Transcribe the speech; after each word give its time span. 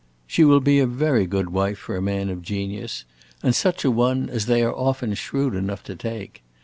She 0.25 0.43
will 0.43 0.61
be 0.61 0.79
a 0.79 0.87
very 0.87 1.27
good 1.27 1.51
wife 1.51 1.77
for 1.77 1.95
a 1.95 2.01
man 2.01 2.29
of 2.31 2.41
genius, 2.41 3.05
and 3.43 3.53
such 3.53 3.85
a 3.85 3.91
one 3.91 4.31
as 4.31 4.47
they 4.47 4.63
are 4.63 4.73
often 4.75 5.13
shrewd 5.13 5.53
enough 5.53 5.83
to 5.83 5.95
take. 5.95 6.41